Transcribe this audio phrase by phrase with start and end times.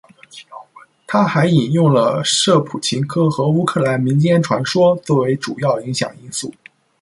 [1.05, 6.51] 他还引用了舍甫琴科和乌克兰民间传说作为主要影响因素。